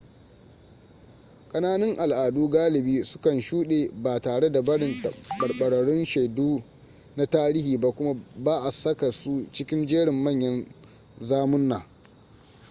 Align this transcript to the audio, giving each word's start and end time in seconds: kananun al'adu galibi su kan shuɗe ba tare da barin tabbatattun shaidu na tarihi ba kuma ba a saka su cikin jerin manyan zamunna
kananun 1.51 1.97
al'adu 1.99 2.49
galibi 2.51 3.03
su 3.05 3.19
kan 3.19 3.41
shuɗe 3.41 3.91
ba 4.01 4.19
tare 4.19 4.49
da 4.51 4.61
barin 4.61 4.95
tabbatattun 5.01 6.05
shaidu 6.05 6.63
na 7.15 7.25
tarihi 7.25 7.77
ba 7.77 7.91
kuma 7.91 8.15
ba 8.37 8.59
a 8.65 8.71
saka 8.71 9.11
su 9.11 9.47
cikin 9.51 9.87
jerin 9.87 10.13
manyan 10.23 10.65
zamunna 11.21 11.85